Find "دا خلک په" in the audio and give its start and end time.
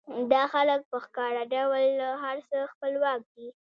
0.31-0.97